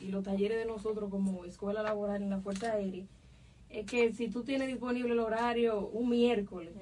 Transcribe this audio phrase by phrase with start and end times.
[0.00, 3.04] Y los talleres de nosotros como escuela laboral en la Fuerza Aérea
[3.70, 6.72] es que si tú tienes disponible el horario un miércoles,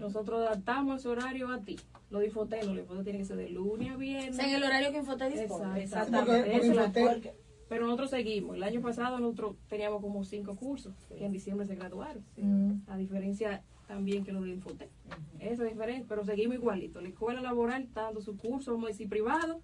[0.00, 1.78] nosotros adaptamos ese horario a ti.
[2.10, 4.34] Lo de Infote no, lo de Infote tiene que ser de lunes a viernes.
[4.34, 5.82] O sea, en el horario que Infote dispone.
[5.82, 7.34] Exactamente.
[7.68, 8.56] Pero nosotros seguimos.
[8.56, 12.22] El año pasado nosotros teníamos como cinco cursos que en diciembre se graduaron.
[12.36, 12.82] Mm.
[12.86, 14.90] A diferencia también que lo de Infotec.
[15.38, 17.00] Esa es diferente, pero seguimos igualito.
[17.00, 19.60] La escuela laboral está dando su curso, vamos a decir, privado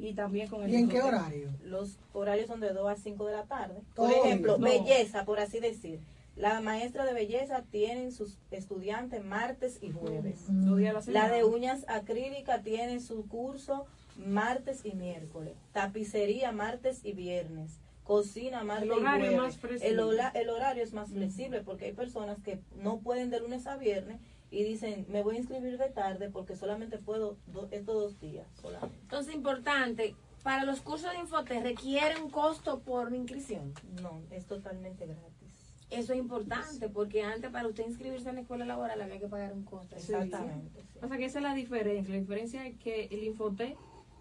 [0.00, 1.50] y también con el ¿Y en qué horario?
[1.62, 3.82] Los horarios son de 2 a 5 de la tarde.
[3.94, 4.64] Por ejemplo, No.
[4.64, 6.00] belleza, por así decir.
[6.36, 10.38] La maestra de belleza tienen sus estudiantes martes y jueves.
[10.48, 13.86] A la de uñas acrílicas tiene su curso
[14.16, 15.54] martes y miércoles.
[15.72, 17.78] Tapicería martes y viernes.
[18.04, 19.54] Cocina martes El horario y es jueves.
[19.54, 19.88] más flexible.
[19.92, 23.66] el, hola- el horario es más flexible porque hay personas que no pueden de lunes
[23.66, 24.18] a viernes
[24.50, 28.46] y dicen, me voy a inscribir de tarde porque solamente puedo do- estos dos días.
[28.60, 28.96] Solamente.
[29.02, 33.72] Entonces, importante, para los cursos de Infote requiere un costo por inscripción.
[34.02, 35.48] No, es totalmente gratis.
[35.90, 39.52] Eso es importante, porque antes para usted inscribirse en la escuela laboral había que pagar
[39.52, 39.96] un costo.
[39.96, 40.82] Exactamente.
[40.92, 40.98] sí.
[41.02, 42.14] O sea que esa es la diferencia.
[42.14, 43.76] La diferencia es que el Infotec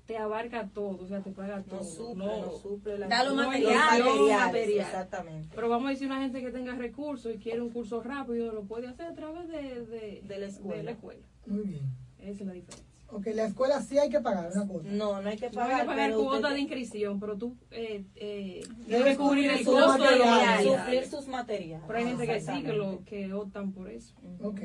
[0.09, 1.81] te abarca todo, o sea, te paga todo.
[1.81, 3.99] No suple, no, suple la Da los no, materiales.
[3.99, 4.85] no, materiales, material.
[4.87, 5.49] Exactamente.
[5.53, 8.63] Pero vamos a decir una gente que tenga recursos y quiere un curso rápido, lo
[8.63, 10.77] puede hacer a través de, de, De la escuela.
[10.77, 11.21] de la escuela.
[11.45, 11.83] Muy bien.
[12.17, 12.85] Esa es la diferencia.
[13.11, 14.89] Ok, la escuela sí hay que pagar una cuota.
[14.89, 15.81] No, no hay que No hay pagar.
[15.81, 20.03] que pagar pero cuota usted de inscripción, pero tú eh, eh, Debes cubrir el costo
[20.03, 20.65] de los materiales.
[20.81, 21.85] suplir sus materiales.
[21.85, 24.15] Pero hay gente que sí, que, lo, que optan por eso.
[24.41, 24.61] Ok.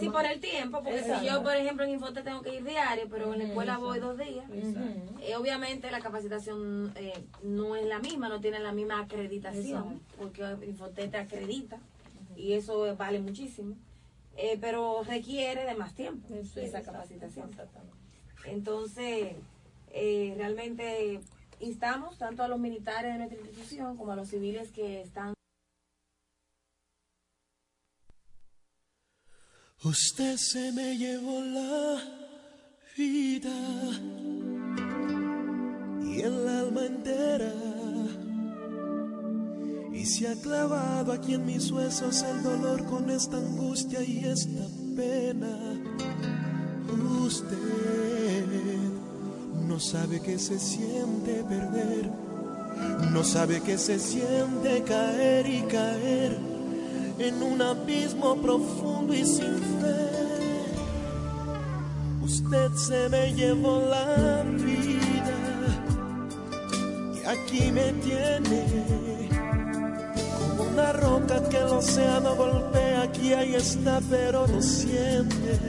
[0.00, 3.06] Sí, por el tiempo, porque si yo, por ejemplo, en Infote tengo que ir diario,
[3.10, 4.44] pero en la escuela voy dos días.
[5.20, 10.42] Eh, obviamente la capacitación eh, no es la misma, no tiene la misma acreditación, porque
[10.66, 11.78] Infote te acredita
[12.36, 13.74] y eso vale muchísimo,
[14.36, 17.50] Eh, pero requiere de más tiempo esa capacitación.
[18.46, 19.34] Entonces,
[19.92, 21.20] eh, realmente
[21.60, 25.33] instamos tanto a los militares de nuestra institución como a los civiles que están
[29.84, 32.02] Usted se me llevó la
[32.96, 33.52] vida
[36.02, 37.52] y el alma entera
[39.92, 44.66] y se ha clavado aquí en mis huesos el dolor con esta angustia y esta
[44.96, 45.54] pena.
[47.22, 48.46] Usted
[49.68, 52.10] no sabe que se siente perder,
[53.12, 56.53] no sabe que se siente caer y caer
[57.18, 60.14] en un abismo profundo y sin fe.
[62.22, 65.38] Usted se me llevó la vida
[67.14, 69.28] y aquí me tiene
[70.38, 73.02] como una roca que el océano golpea.
[73.02, 75.60] Aquí ahí está, pero no siente.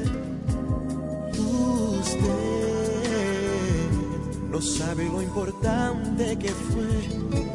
[2.00, 2.26] Usted
[4.50, 7.55] no sabe lo importante que fue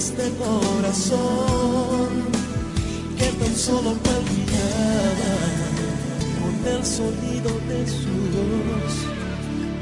[0.00, 2.08] este corazón
[3.18, 5.34] que tan solo palpitaba
[6.40, 8.94] con el sonido de su voz,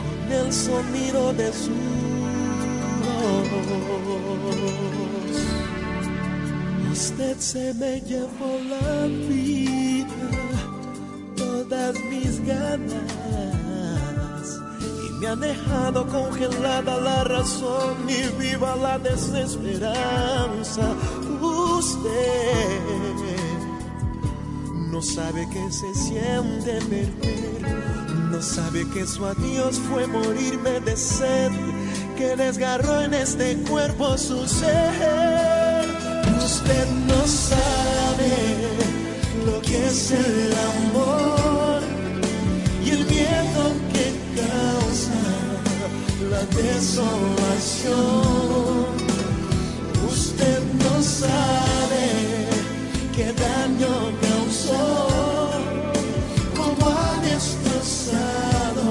[0.03, 1.79] con el sonido de su
[3.05, 3.39] voz.
[6.93, 10.25] Usted se me llevó la vida,
[11.37, 13.28] todas mis ganas
[15.19, 20.95] me ha dejado congelada la razón y viva la desesperanza.
[21.41, 22.79] Usted
[24.91, 27.63] no sabe que se siente perder,
[28.31, 31.51] no sabe que su adiós fue morirme de sed,
[32.17, 35.85] que desgarró en este cuerpo su ser.
[36.45, 38.33] Usted no sabe
[39.47, 41.68] lo que es el amor
[46.39, 47.99] la desolación.
[50.09, 52.07] Usted no sabe
[53.15, 53.95] qué daño
[54.27, 54.85] causó,
[56.57, 58.87] cómo ha destrozado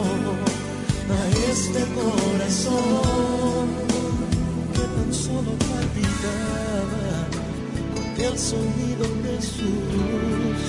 [1.18, 1.22] a
[1.52, 3.66] este corazón
[4.74, 7.08] que tan solo palpitaba
[7.94, 10.62] con el sonido de su voz,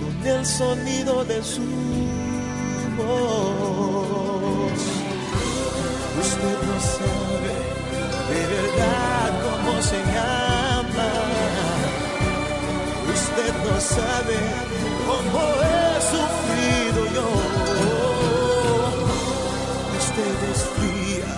[0.00, 1.66] con el sonido de su
[2.96, 4.15] voz.
[6.18, 7.54] Usted no sabe
[8.30, 11.10] de verdad cómo se ama.
[13.16, 14.38] Usted no sabe
[15.08, 17.26] cómo he sufrido yo.
[17.92, 18.90] Oh,
[20.02, 21.32] Usted es fría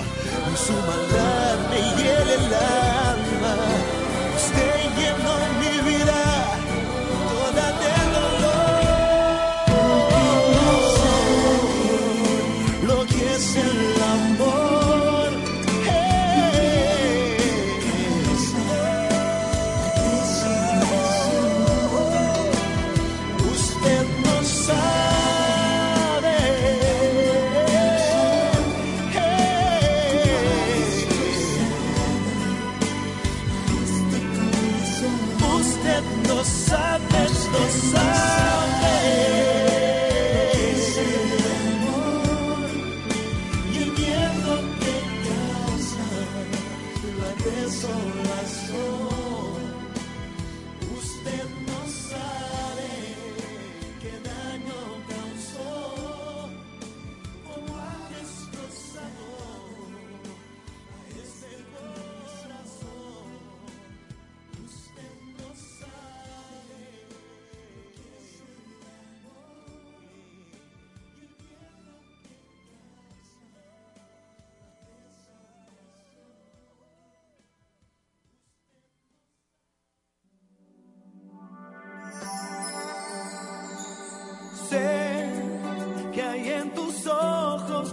[0.53, 3.55] y su maldad me hiere el alma.
[4.41, 6.21] Usted llenó mi vida
[7.29, 8.87] toda de dolor.
[12.87, 13.78] Lo que es el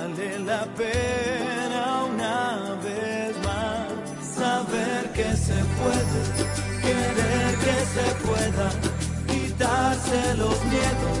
[0.00, 3.88] vale la pena una vez más
[4.36, 6.20] saber que se puede,
[6.84, 8.68] querer que se pueda,
[9.30, 11.18] quitarse los miedos,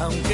[0.00, 0.33] Aunque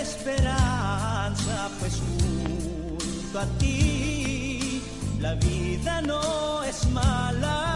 [0.00, 4.82] esperanza, pues junto a ti
[5.20, 7.71] la vida no es mala.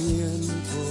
[0.00, 0.82] pensamiento.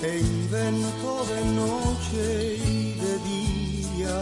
[0.00, 4.18] Te invento de noche y de día.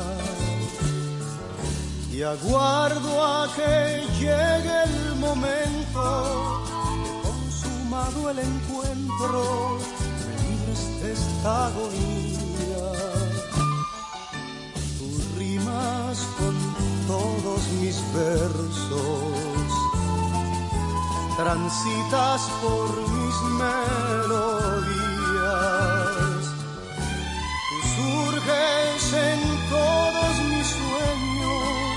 [2.13, 6.65] Y aguardo a que llegue el momento.
[7.05, 9.79] He consumado el encuentro
[11.03, 12.93] de esta agonía.
[14.99, 16.55] Tus rimas con
[17.09, 19.32] todos mis versos
[21.37, 24.93] transitas por mis melodías.
[27.69, 31.95] Tú surges en todos mis sueños,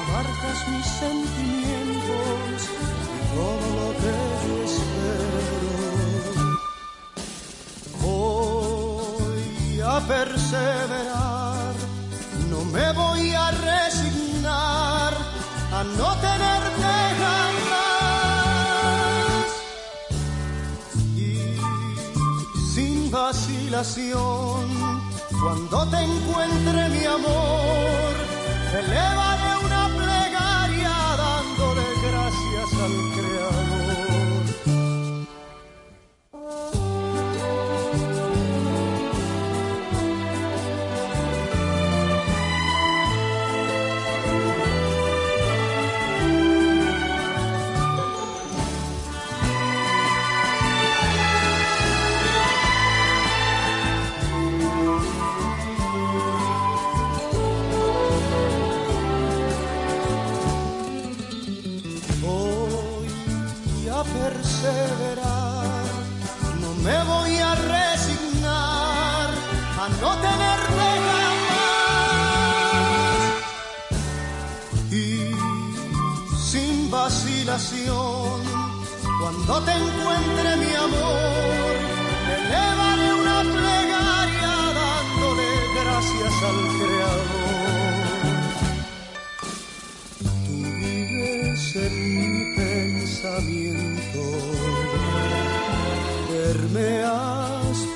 [0.00, 2.58] abarcas mis sentimientos
[3.16, 5.70] y todo lo que yo espero.
[8.02, 11.74] Voy a perseverar,
[12.50, 15.12] no me voy a resignar
[15.72, 16.59] a no tener
[23.82, 28.12] Cuando te encuentre mi amor,
[28.78, 29.88] elevaré una
[63.92, 65.84] a perseverar.
[66.60, 69.28] No me voy a resignar
[69.82, 71.50] a no tenerte jamás.
[74.90, 75.32] Y
[76.50, 78.40] sin vacilación,
[79.20, 81.76] cuando te encuentre mi amor,
[82.36, 82.89] elevaré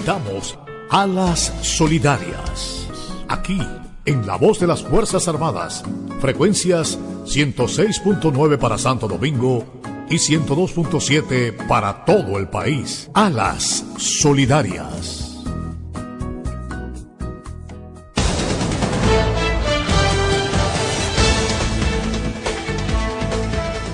[0.00, 0.58] Invitamos
[0.90, 1.06] a
[1.62, 2.86] solidarias.
[3.28, 3.60] Aquí,
[4.06, 5.84] en la voz de las Fuerzas Armadas,
[6.20, 9.64] frecuencias 106.9 para Santo Domingo
[10.08, 13.10] y 102.7 para todo el país.
[13.12, 15.19] A las solidarias.